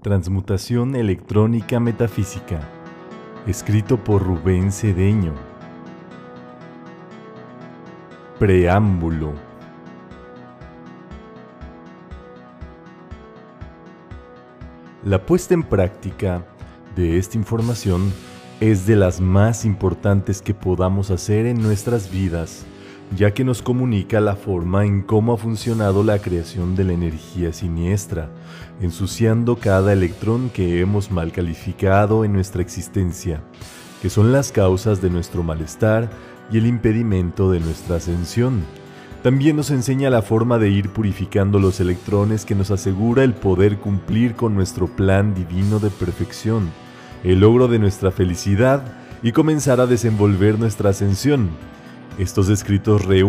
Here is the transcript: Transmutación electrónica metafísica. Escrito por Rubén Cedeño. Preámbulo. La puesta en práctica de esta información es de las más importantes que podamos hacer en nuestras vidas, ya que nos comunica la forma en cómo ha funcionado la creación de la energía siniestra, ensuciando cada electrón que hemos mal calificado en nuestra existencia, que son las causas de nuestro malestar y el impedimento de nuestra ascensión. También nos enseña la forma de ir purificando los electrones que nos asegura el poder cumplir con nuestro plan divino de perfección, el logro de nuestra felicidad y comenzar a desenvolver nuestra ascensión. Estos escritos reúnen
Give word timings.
Transmutación 0.00 0.94
electrónica 0.94 1.80
metafísica. 1.80 2.60
Escrito 3.48 3.96
por 3.96 4.22
Rubén 4.22 4.70
Cedeño. 4.70 5.34
Preámbulo. 8.38 9.32
La 15.04 15.26
puesta 15.26 15.54
en 15.54 15.64
práctica 15.64 16.46
de 16.94 17.18
esta 17.18 17.36
información 17.36 18.12
es 18.60 18.86
de 18.86 18.94
las 18.94 19.20
más 19.20 19.64
importantes 19.64 20.40
que 20.40 20.54
podamos 20.54 21.10
hacer 21.10 21.44
en 21.44 21.60
nuestras 21.60 22.08
vidas, 22.08 22.64
ya 23.16 23.32
que 23.32 23.44
nos 23.44 23.62
comunica 23.62 24.20
la 24.20 24.36
forma 24.36 24.84
en 24.84 25.02
cómo 25.02 25.32
ha 25.32 25.38
funcionado 25.38 26.02
la 26.02 26.18
creación 26.18 26.76
de 26.76 26.84
la 26.84 26.92
energía 26.92 27.52
siniestra, 27.52 28.28
ensuciando 28.80 29.56
cada 29.56 29.92
electrón 29.92 30.50
que 30.50 30.80
hemos 30.80 31.10
mal 31.10 31.32
calificado 31.32 32.24
en 32.24 32.32
nuestra 32.32 32.62
existencia, 32.62 33.40
que 34.02 34.10
son 34.10 34.32
las 34.32 34.52
causas 34.52 35.00
de 35.00 35.10
nuestro 35.10 35.42
malestar 35.42 36.10
y 36.50 36.58
el 36.58 36.66
impedimento 36.66 37.50
de 37.50 37.60
nuestra 37.60 37.96
ascensión. 37.96 38.62
También 39.22 39.56
nos 39.56 39.70
enseña 39.70 40.10
la 40.10 40.22
forma 40.22 40.58
de 40.58 40.70
ir 40.70 40.90
purificando 40.90 41.58
los 41.58 41.80
electrones 41.80 42.44
que 42.44 42.54
nos 42.54 42.70
asegura 42.70 43.24
el 43.24 43.34
poder 43.34 43.78
cumplir 43.78 44.34
con 44.34 44.54
nuestro 44.54 44.86
plan 44.86 45.34
divino 45.34 45.80
de 45.80 45.90
perfección, 45.90 46.70
el 47.24 47.40
logro 47.40 47.66
de 47.66 47.80
nuestra 47.80 48.12
felicidad 48.12 48.82
y 49.22 49.32
comenzar 49.32 49.80
a 49.80 49.86
desenvolver 49.86 50.58
nuestra 50.58 50.90
ascensión. 50.90 51.50
Estos 52.18 52.48
escritos 52.48 53.04
reúnen 53.04 53.28